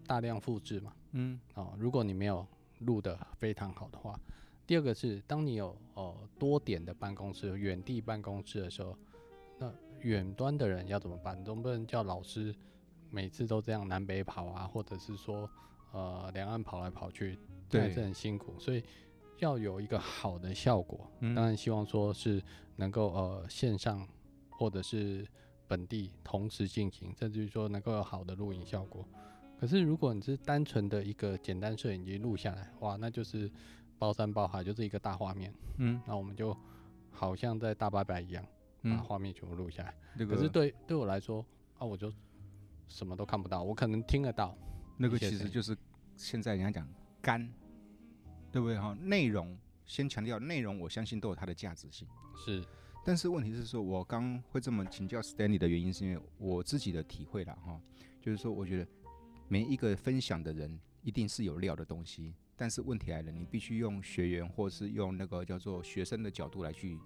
[0.06, 0.94] 大量复制嘛。
[1.10, 2.46] 嗯，哦，如果你没有
[2.78, 4.18] 录得非常好的话，
[4.66, 8.96] 第二个是当你有呃多点的办公室、远地办公室的时候，
[9.58, 11.44] 那远端的人要怎么办？
[11.44, 12.54] 总不能叫老师
[13.10, 15.48] 每次都这样南北跑啊，或者是说
[15.92, 18.82] 呃两岸跑来跑去，对，还是很辛苦，所以。
[19.38, 22.40] 要有一个好的效果，当然希望说是
[22.76, 24.06] 能够呃线上
[24.48, 25.26] 或者是
[25.66, 29.04] 本地同时进行，甚至于说能够有好的录影效果。
[29.58, 33.50] 可是如果你是单纯的一个简单摄影机录下来，哇，那就是
[34.02, 35.54] 包山包海，就是一个大画面。
[35.76, 36.56] 嗯，那我们就
[37.12, 38.44] 好像在大拜拜一样，
[38.82, 39.94] 把画面全部录下来。
[40.18, 41.46] 嗯，可是对对我来说
[41.78, 42.12] 啊，我就
[42.88, 44.58] 什么都看不到，我可能听得到。
[44.96, 45.76] 那个其实就是
[46.16, 46.88] 现在人家讲
[47.20, 47.48] 干。
[48.50, 48.92] 对不对哈？
[49.00, 52.06] 内容先强调内容，我相信都有它的价值性。
[52.36, 52.62] 是，
[53.02, 57.80] 但是问题是说，我刚会这么请教 Stanley 的原因，是因为我自己的体会了哈，
[58.20, 58.86] 就是说，我觉得
[59.46, 66.98] 每一个分享的人一定是有料的东西，但是问题来了，你必须用学员或是用那个叫做学生的角度来去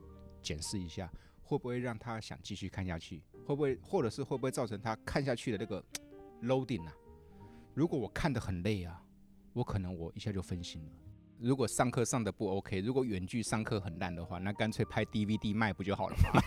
[0.42, 1.10] 检视一下，
[1.42, 5.82] 会不会让他想继续看下去，会不会，或者是会不会造成他看下去的那个
[6.42, 6.92] loading 啊？
[7.74, 9.02] 如果我看得很累啊，
[9.52, 10.92] 我可能我一下就分心了。
[11.38, 16.42] 如果上课上的不 OK，如果远距上课很烂的话，那干脆拍 DVD 卖不就好了吗？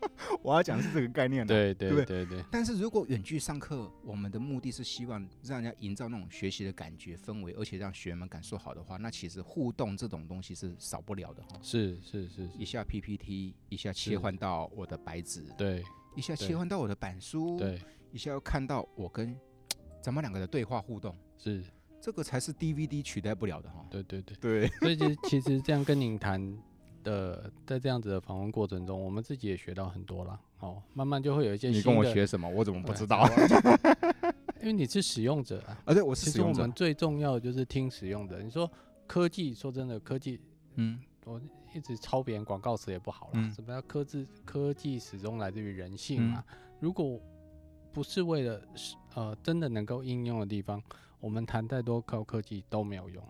[0.42, 1.46] 我要讲的是这个概念。
[1.46, 2.44] 对对对对对。
[2.50, 11.58] 但是如果远距上课，我们的目的是希望让人家营造那种学习的感觉氛围，而且让学员们感受好的话，那其实互动这种东西是少不了的哈。
[11.62, 17.80] 是是是，一下 PPT，一下切换到我的白纸，对，一下切换到我的板书，对，
[18.12, 19.36] 一下又看到我跟
[20.02, 21.64] 咱们两个的对话互动，是
[22.00, 23.84] 这个才是 DVD 取代不了的哈。
[23.90, 26.56] 对对对对， 所以其实其实这样跟您谈。
[27.06, 30.40] 的在这样子的访问过程中，我们自己也学到很多了。
[30.58, 31.68] 哦，慢慢就会有一些。
[31.68, 32.48] 你跟我学什么？
[32.48, 33.24] 我怎么不知道？
[34.60, 35.78] 因为你是使用者啊。
[35.84, 36.52] 啊，对，我是使用者。
[36.52, 38.42] 其实我们最重要的就是听使用者。
[38.42, 38.68] 你说
[39.06, 40.40] 科技，说真的，科技，
[40.74, 41.40] 嗯，我
[41.72, 43.32] 一直抄别人广告词也不好了。
[43.34, 43.52] 嗯。
[43.52, 44.26] 什么叫科技？
[44.44, 46.44] 科技始终来自于人性嘛。
[46.50, 46.58] 嗯。
[46.80, 47.20] 如果
[47.92, 48.60] 不是为了
[49.14, 50.82] 呃真的能够应用的地方，
[51.20, 53.22] 我们谈再多高科技都没有用。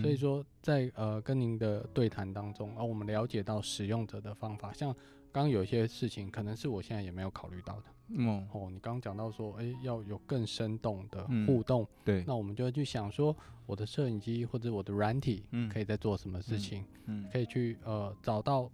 [0.00, 4.92] 所以说在，呃跟您的对谈当中，啊、呃，我们了解到使用者的方法，像
[5.30, 7.84] 刚刚有一些事情，可能是我现在也没有考虑到的。
[8.08, 18.64] 嗯，哦，你刚刚讲到说，哎、欸，要有更生动的互动，嗯、对，那我们就会去想说，我的摄影机或者我的软体，嗯，可以在做什么事情，嗯，嗯可以去呃找到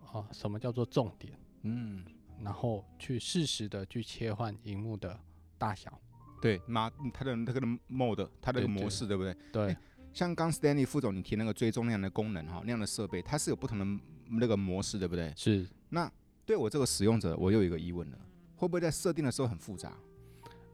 [0.00, 2.04] 啊、呃、什么叫做重点，嗯，
[2.42, 5.18] 然后去适时的去切换荧幕的
[5.56, 5.98] 大小，
[6.40, 9.36] 对，嘛，它的那个 mode，它的模式，对，不对？
[9.52, 9.66] 对。
[9.68, 9.76] 欸
[10.14, 13.84] 像刚 Stanley 副总你提那个追踪那样的功能哈，那样的设备，它是有不同的
[14.30, 15.32] 那个模式，对不对？
[15.36, 15.66] 是。
[15.88, 16.10] 那
[16.46, 18.18] 对我这个使用者，我又有一个疑问了，
[18.54, 19.92] 会不会在设定的时候很复杂？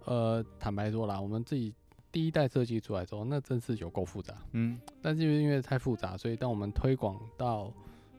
[0.05, 1.75] 呃，坦白说啦，我们自己
[2.13, 4.35] 第一代设计出来之后，那真是有够复杂。
[4.53, 4.79] 嗯。
[5.01, 7.73] 但是因为太复杂，所以当我们推广到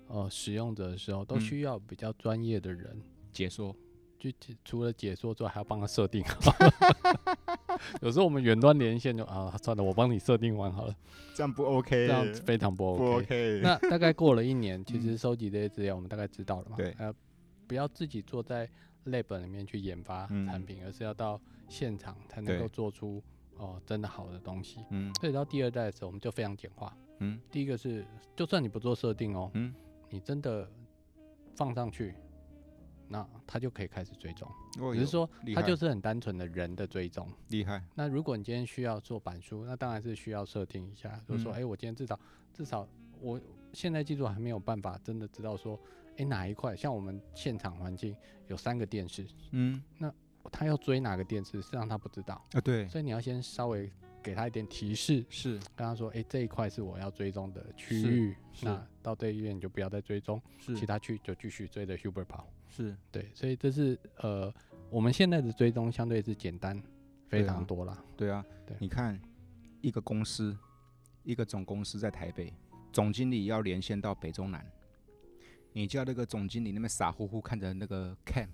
[0.08, 3.76] 呃使用者的时候，都需要比较专业的人、嗯、解说。
[4.20, 4.30] 就
[4.64, 6.24] 除了解说之外，还要帮他设定。
[8.02, 10.96] 有时候我们远端连线就啊，算了，我帮你设定完好了。
[11.34, 12.08] 这样不 OK？
[12.08, 12.98] 这样非常不 OK。
[12.98, 13.60] 不 OK。
[13.64, 16.78] 那大概过了一年，其实收集这些资料，我们大概知道了嘛？
[16.78, 16.94] 对。
[16.98, 17.14] 呃，
[17.68, 18.68] 不要自己坐在
[19.06, 23.22] lab 里面去研发产品，而是要到现场才能够做出
[23.58, 24.80] 哦真的好的东西。
[24.90, 25.14] 嗯。
[25.20, 26.96] 所以到第二代的时候，我们就非常简化。
[27.20, 27.40] 嗯。
[27.52, 29.74] 第一个是，就算你不做设定哦，嗯，
[30.10, 30.70] 你真的
[31.56, 32.14] 放上去。
[33.12, 34.50] 那他就可以开始追踪，
[34.94, 37.84] 只是说他就是很单纯的人的追踪，厉害。
[37.94, 42.18] 那如果你今天需要做板书，那当然是需要设定一下，就是说，哎，我今天至少
[42.54, 42.88] 至少
[43.20, 43.40] 我
[43.74, 45.78] 现在技术还没有办法真的知道说，
[46.18, 48.16] 哎，哪一块像我们现场环境
[48.48, 50.14] 有三个电视，嗯，那
[50.50, 53.92] 他要追哪个电视，实际上他不知道啊，对，所以你要先稍微
[54.24, 55.60] 给他一点提示，是。
[55.76, 62.48] 跟他说，哎，这一块是我要追踪的区域，那到这一边你就不要再追踪，其他区就继续追着 Huber 跑。
[62.72, 64.52] 是对，所以这是呃，
[64.90, 66.82] 我们现在的追踪相对是简单
[67.28, 68.04] 非常多了。
[68.16, 69.20] 对啊，对，你看
[69.82, 70.58] 一个公司，
[71.24, 72.54] 一个总公司在台北，
[72.94, 74.66] 总经理要连线到北中南，
[75.74, 78.48] 你叫那个总经理那边傻乎乎看着那个 cam，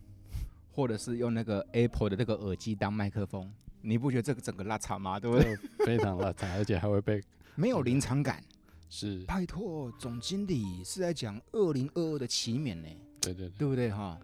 [0.71, 3.51] 或者是用那个 Apple 的那个耳机当麦克风，
[3.81, 5.19] 你不觉得这个整个拉差吗？
[5.19, 5.55] 对不对？
[5.85, 7.21] 非常拉差，而且还会被
[7.55, 8.43] 没有临场感。
[8.89, 12.87] 是，拜托，总经理是在讲二零二二的起免呢。
[13.33, 14.19] 对对对，对不对哈？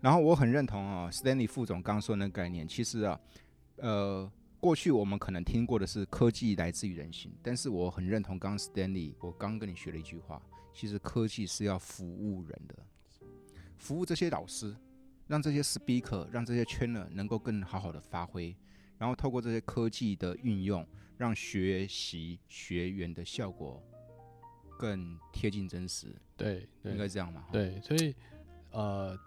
[0.00, 2.66] 然后我很认同啊，Stanley 副总刚刚说的那个概念。
[2.66, 3.20] 其实啊，
[3.76, 10.40] 呃，过去我们可能听过的是科技来自于人性，但是我很认同刚刚 Stanley，我刚跟你学了一句话，
[10.72, 12.76] 其实科技是要服务人的，
[13.76, 14.74] 服务这些老师，
[15.26, 18.56] 让这些 speaker，让这些 trainer 能够更好好的发挥，
[18.96, 20.86] 然后透过这些科技的运用，
[21.18, 23.82] 让学习学员的效果
[24.80, 26.08] 更贴近真实。
[26.36, 27.44] 对，对，应该这样嘛？
[27.52, 28.14] 对，所以。
[28.72, 29.18] 呃，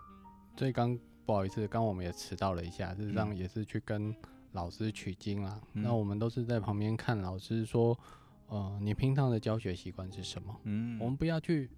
[0.55, 4.15] 所以刚不好意思，刚我们也迟到了一下，事实上也是去跟
[4.53, 5.59] 老师取经啦。
[5.73, 7.99] 嗯、那我们都是在旁边看老师说，
[8.47, 10.61] 呃，你平常的教学习惯是什么？
[10.63, 11.69] 嗯，我们不要去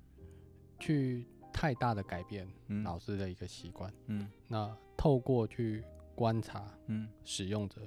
[0.78, 2.48] 去太大的改变
[2.84, 3.92] 老师的一个习惯。
[4.06, 5.84] 嗯，那透过去
[6.14, 7.82] 观察，嗯，使用者，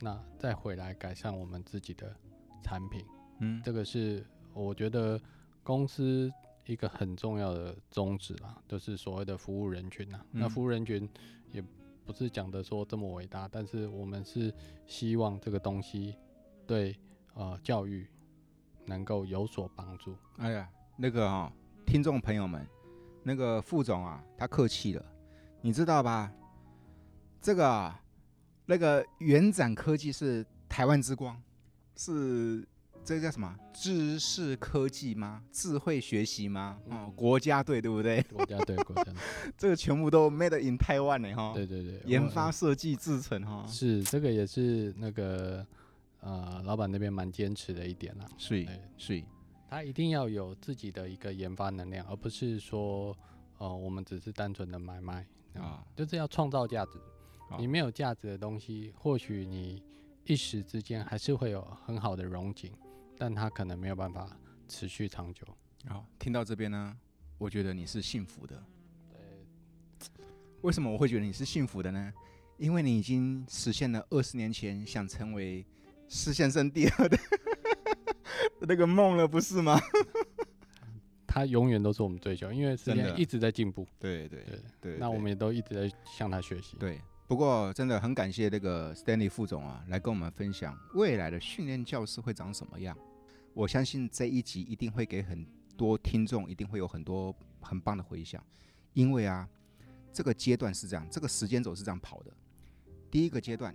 [0.00, 2.12] 那再回来改善我们自己的
[2.60, 3.06] 产品。
[3.38, 5.20] 嗯，这个是我觉得
[5.62, 6.32] 公司。
[6.64, 10.24] 一个很重要的宗旨啦，就是所谓的服务人群呐。
[10.30, 11.10] 嗯、那服务人群
[11.50, 11.60] 也
[12.06, 14.54] 不是讲的说这么伟大，但是我们是
[14.86, 16.14] 希望这个东西
[16.64, 16.96] 对
[17.34, 18.06] 呃教育
[18.86, 20.16] 能够有所帮助。
[20.36, 21.52] 哎呀，那个啊、哦，
[21.84, 22.64] 听众朋友们，
[23.24, 25.04] 那个副总啊，他客气了，
[25.62, 26.32] 你知道吧？
[27.40, 28.00] 这个啊，
[28.66, 31.42] 那个元展科技是台湾之光，
[31.96, 32.64] 是。
[33.04, 33.54] 这个叫什么？
[33.72, 35.42] 知识科技吗？
[35.50, 36.78] 智慧学习吗？
[36.86, 38.22] 哦、嗯，国家队对不对？
[38.32, 39.14] 国家队，国家队，
[39.58, 41.52] 这个全部都 made in Taiwan 呢哈。
[41.52, 43.66] 对对对，研发设计制成哈。
[43.66, 45.66] 是，这个也是那个
[46.20, 48.26] 呃，老板那边蛮坚持的一点啦。
[48.38, 49.22] 是，是，
[49.68, 53.16] 他一定要有自己的一个研发能量，而不是说
[53.58, 56.92] 呃，我们只是单纯的买卖啊，就是要创造价值。
[57.58, 59.82] 你没有价值的东西，或许你
[60.24, 62.72] 一时之间还是会有很好的融景，
[63.22, 64.28] 但他可能没有办法
[64.66, 65.46] 持续长久。
[65.86, 66.96] 好，听到这边呢，
[67.38, 68.60] 我觉得你是幸福的。
[69.12, 70.26] 对，
[70.62, 72.12] 为什么我会觉得你是幸福的呢？
[72.58, 75.64] 因为你已经实现了二十年前想成为
[76.08, 77.16] 施先生第二的
[78.66, 79.80] 那个梦了，不是吗？
[81.24, 83.86] 他永远都是我们追求，因为时间一直在进步。
[84.00, 86.76] 对对对对，那我们也都一直在向他学习。
[86.76, 87.00] 对。
[87.28, 92.98] 不过，真的很感谢那个 Stanley 副总啊，来跟我们分享未来的训练教室会长什么样。
[93.54, 98.42] 我相信这一集一定会给很多听众，一定会有很多很棒的回响。
[98.92, 99.48] 因为啊，
[100.12, 102.32] 这个阶段是这样，这个时间轴是这样跑的。
[103.10, 103.74] 第一个阶段，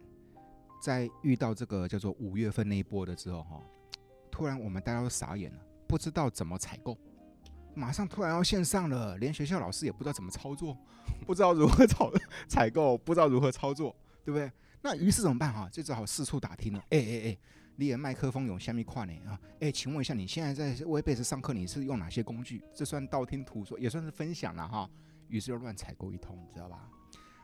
[0.82, 3.62] 在遇到这个叫做五月份那一波的时候，哈，
[4.32, 6.98] 突然我们大家都傻眼了，不知道怎么采购。
[7.76, 10.76] 马上突然要线上了，连学校老师也不知道怎么操作，
[11.28, 12.06] 不知道如何采
[12.48, 14.52] 采购，不知道如何操作，对不对？
[14.82, 15.70] 那于是怎么办哈？
[15.72, 16.80] 就只好四处打听了。
[16.90, 17.38] 哎哎哎，
[17.80, 19.40] 你的麦克风有虾米款呢啊？
[19.60, 22.64] 哎，请问一下，你现在在 Webex 上课，你是用哪些工具？
[22.74, 24.90] 这算道听途说，也算是分享了哈。
[25.28, 26.90] 于是就乱采购一通，你知道吧？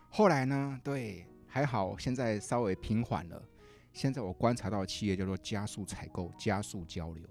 [0.10, 3.44] 后来呢，对，还好，现在稍微平缓了。
[3.92, 7.24] 现在我观察到企业叫做加速采购、加速交流。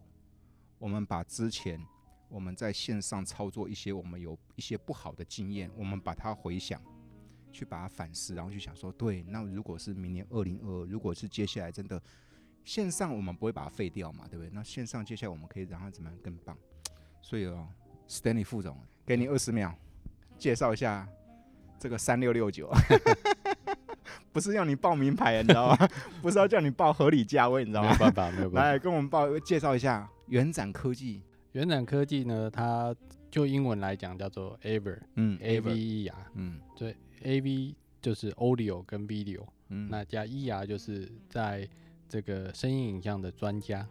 [0.79, 1.85] 我们把之前
[2.29, 6.81] 我们在线上操作一些，我们有一些不好的经验，我们把它回想，
[7.51, 12.01] 去把它反思，然后去想说，对，那如果是明年二零二二，如果是接下来真的
[12.65, 14.51] 线上，我们不会把它废掉嘛，对不对？
[14.53, 16.57] 那线上接下来我们可以让它怎么样更棒？
[17.21, 17.67] 所以哦
[18.09, 19.75] ，Stanley 副总，给你二十秒，
[20.39, 21.09] 介绍一下
[21.79, 22.71] 这个三六六九，
[24.33, 25.89] 不是要你报名牌，你知道吗？
[26.23, 27.89] 不是要叫你报合理价位，你知道吗？
[27.89, 28.71] 没有办法，没有办法。
[28.71, 31.23] 来跟我们报介绍一下元展科技。
[31.53, 32.95] 元展科技呢，它
[33.31, 41.69] 就英文来讲叫做 AVER，嗯，A V E R，嗯，对，A V 就是 Audio 跟 Video，嗯，那加 E R 就是在
[42.13, 43.89] 这个声音影像的专家，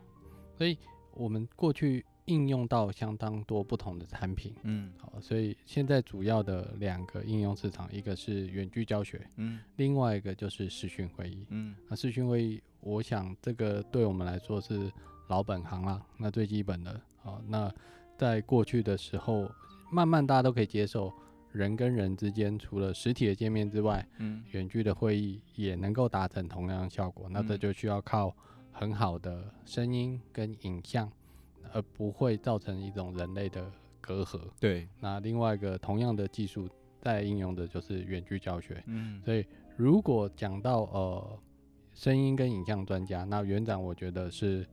[0.56, 0.78] 所以
[1.16, 14.92] 我们过去应用到相当多不同的产品，嗯，好，所以现在主要的两个应用市场，一个是远距教学，嗯，另外一个就是视讯会议，嗯，那视讯会议，我想这个对我们来说是
[15.28, 17.02] 老本行啦，那最基本的。
[17.24, 17.74] 好，那
[18.20, 19.50] 在过去的时候，
[19.92, 21.12] 慢慢大家都可以接受
[21.52, 27.28] 人跟人之间除了实体的见面之外，嗯，远距的会议也能够达成同样的效果。
[27.30, 28.36] 那这就需要靠
[28.72, 31.12] 很好的声音跟影像，
[31.74, 34.40] 而不会造成一种人类的隔阂。
[34.60, 34.88] 对。
[35.00, 38.84] 那另外一个同样的技术在应用的就是远距教学。
[38.88, 39.22] 嗯。
[39.24, 41.40] 所以如果讲到呃
[41.94, 44.68] 声音跟影像专家，那园长我觉得是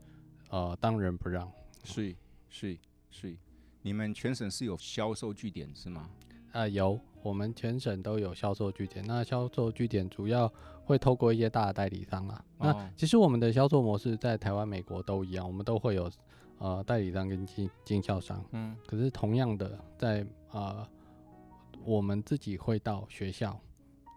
[0.51, 1.51] 呃当仁不让。
[1.85, 2.15] 是。
[2.51, 2.79] 是
[3.11, 3.37] 是，
[3.83, 6.09] 你们全省是有销售据点是吗？
[6.53, 9.05] 啊、呃，有，我们全省都有销售据点。
[9.07, 10.53] 那销售据点主要
[10.85, 12.45] 会透过一些大的代理商啊。
[12.59, 16.11] 哦、那其实我们的销售模式在台湾、美国都一样，我们都会有
[16.59, 18.45] 呃代理商跟经经销商。
[18.53, 18.77] 嗯。
[18.87, 20.87] 可是同样的，在呃
[21.85, 23.59] 我们自己会到学校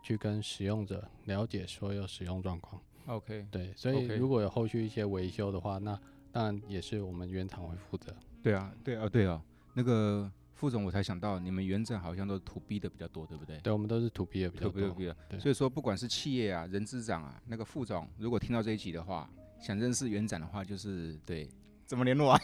[0.02, 2.82] 去跟使用者了解所有使用状况。
[3.08, 3.46] OK。
[3.52, 6.00] 对，所以如果有后续一些维修的话，那
[6.32, 8.14] 当然也是我们原厂会负责。
[8.42, 9.42] 对啊，对啊，对啊。
[9.74, 10.32] 那个
[10.62, 13.58] 副总，我才想到，你们元长好像都是 to B 的比较多，对不对？
[13.64, 14.80] 对，我们都是 to B 的比较多。
[14.90, 15.40] to B 的，对。
[15.40, 19.28] 所以说，不管是企业啊、人资长啊，那个副总，如果听到这一集的话，
[19.60, 21.50] 想认识元展的话，就是对，
[21.88, 22.40] 怎么联络啊？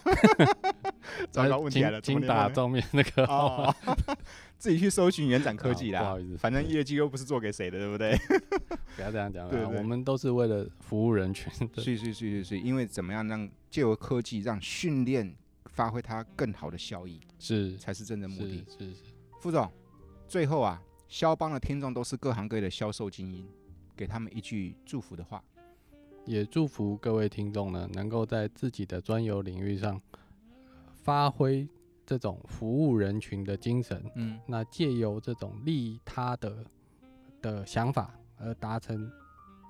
[1.32, 3.72] 找到问题了，请打照面那个、哦，
[4.58, 6.00] 自己去搜寻元展科技啦。
[6.02, 8.18] 不好意思，反正业绩又不是做给谁的，对不对？
[8.96, 11.54] 不要这样讲，对，我们都是为了服务人群。
[11.76, 15.36] 是是是是是，因为怎么样让借由科技让训练
[15.78, 18.66] 发挥它更好的效益，是才是真正目的。
[18.68, 19.02] 是是，是。
[19.40, 19.72] 副总，
[20.28, 23.48] 最后啊，肖邦的听众都是各行各业的销售精英，
[23.96, 25.44] 给他们一句祝福的话。
[26.26, 30.02] 也祝福各位听众呢，能够在自己的专有领域上。
[31.04, 31.66] 发挥
[32.06, 36.66] 这种服务人群的精神，嗯，那借由这种利他的
[37.42, 39.10] 的想法而达成，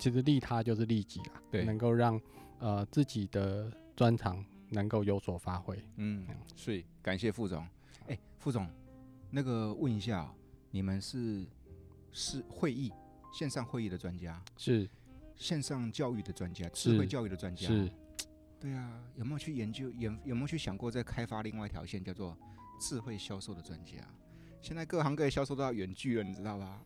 [0.00, 2.20] 其实利他就是利己啦，对，能够让
[2.58, 6.26] 呃自己的专长能够有所发挥，嗯，
[6.56, 7.62] 所以感谢副总，
[8.02, 8.68] 哎、欸，副总，
[9.30, 10.32] 那个问一下，
[10.70, 11.46] 你们是
[12.12, 12.92] 是会议
[13.32, 14.88] 线上会议的专家，是
[15.36, 17.90] 线上教育的专家，智慧教育的专家，是。
[18.60, 19.88] 对啊，有没有去研究？
[19.90, 22.36] 有有没有去想过再开发另外一条线，叫做
[22.80, 23.92] 智慧销售的专家？
[24.60, 26.82] 现在各行各业销售都要远距了，你知道吧？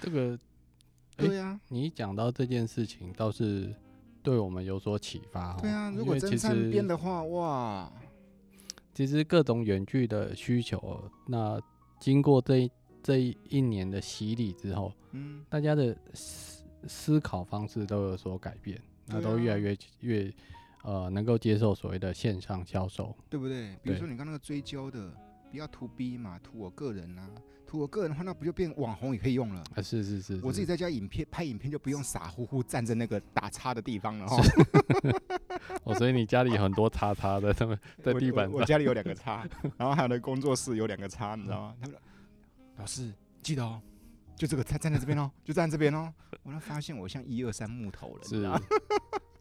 [0.00, 0.38] 这个，
[1.14, 3.74] 对呀、啊，你讲到这件事情，倒是
[4.24, 5.54] 对我们有所启发。
[5.60, 7.92] 对啊，如果真变的话，哇，
[8.94, 11.60] 其实各种远距的需求，那
[12.00, 12.70] 经过这一
[13.02, 13.18] 这
[13.50, 20.32] 一年的洗礼之后，嗯，大家的思思考方式都有所改变，那都越来越越
[20.84, 23.76] 呃能够接受所谓的线上销售，对不对？
[23.82, 25.12] 比如说你刚那个追焦的，
[25.50, 27.28] 不要 to B 嘛，to 我个人啊。
[27.72, 29.64] 我个人的话，那不就变网红也可以用了？
[29.74, 34.36] 啊，是是是，是，我自己在家影片拍影片就不用傻乎乎站在那个打叉的地方了哈。
[35.82, 38.52] 哦，所以你家里很多叉叉的，他们 在地板上。
[38.52, 39.46] 我，我，我家里有两个叉，
[39.76, 41.74] 然后还有那工作室有两个叉，你知道吗？
[41.80, 41.96] 他们
[42.76, 43.12] 老师
[43.42, 43.80] 记得哦，
[44.36, 46.12] 就这个站站在这边哦，就站这边哦。
[46.42, 48.22] 我才发现我像一二三木头了。
[48.24, 48.60] 是啊。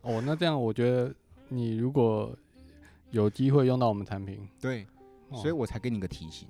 [0.01, 1.13] 哦，那这样我觉得
[1.49, 2.35] 你如果
[3.11, 4.87] 有机会用到我们产品，对，
[5.33, 6.47] 所以我才给你个提醒，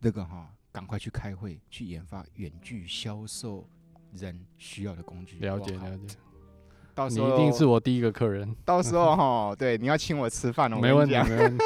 [0.00, 0.50] 这个哈。
[0.78, 3.68] 赶快去开会，去研发远距销售
[4.12, 5.36] 人需要的工具。
[5.40, 6.14] 了解了解，
[6.94, 8.54] 到时候你一定是我第一个客人。
[8.64, 9.10] 到时候
[9.50, 10.78] 哈，对，你要请我吃饭哦。
[10.80, 11.64] 没问题，没问题。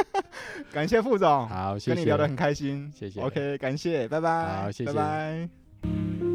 [0.72, 1.94] 感谢副总，好，谢谢。
[1.94, 3.20] 跟你聊得很开心，谢谢。
[3.20, 4.62] OK，感谢，拜拜。
[4.62, 6.31] 好，谢谢，拜拜。